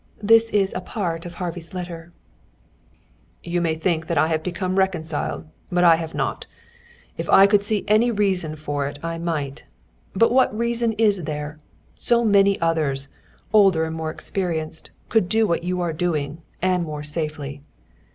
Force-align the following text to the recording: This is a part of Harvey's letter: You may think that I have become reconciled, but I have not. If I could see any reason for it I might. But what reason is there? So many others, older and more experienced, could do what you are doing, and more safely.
This 0.23 0.49
is 0.49 0.73
a 0.73 0.81
part 0.81 1.27
of 1.27 1.35
Harvey's 1.35 1.75
letter: 1.75 2.11
You 3.43 3.61
may 3.61 3.75
think 3.75 4.07
that 4.07 4.17
I 4.17 4.29
have 4.29 4.41
become 4.41 4.79
reconciled, 4.79 5.45
but 5.71 5.83
I 5.83 5.97
have 5.97 6.15
not. 6.15 6.47
If 7.19 7.29
I 7.29 7.45
could 7.45 7.61
see 7.61 7.85
any 7.87 8.09
reason 8.09 8.55
for 8.55 8.87
it 8.87 8.97
I 9.03 9.19
might. 9.19 9.65
But 10.15 10.31
what 10.31 10.57
reason 10.57 10.93
is 10.93 11.25
there? 11.25 11.59
So 11.97 12.25
many 12.25 12.59
others, 12.59 13.09
older 13.53 13.85
and 13.85 13.95
more 13.95 14.09
experienced, 14.09 14.89
could 15.07 15.29
do 15.29 15.45
what 15.45 15.63
you 15.63 15.81
are 15.81 15.93
doing, 15.93 16.41
and 16.63 16.81
more 16.83 17.03
safely. 17.03 17.61